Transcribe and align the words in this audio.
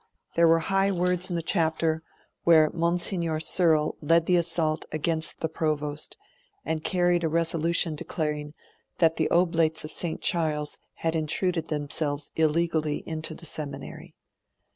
There 0.33 0.47
were 0.47 0.61
high 0.65 0.89
words 0.89 1.29
in 1.29 1.35
the 1.35 1.43
Chapter, 1.43 2.01
where 2.43 2.71
Monsignor 2.73 3.39
Searle 3.39 3.97
led 4.01 4.25
the 4.25 4.35
assault 4.35 4.83
against 4.91 5.41
the 5.41 5.47
Provost, 5.47 6.17
and 6.65 6.83
carried 6.83 7.23
a 7.23 7.29
resolution 7.29 7.93
declaring 7.93 8.55
that 8.97 9.17
the 9.17 9.29
Oblates 9.29 9.83
of 9.83 9.91
St. 9.91 10.19
Charles 10.19 10.79
had 10.95 11.15
intruded 11.15 11.67
themselves 11.67 12.31
illegally 12.35 13.03
into 13.05 13.35
the 13.35 13.45
Seminary. 13.45 14.15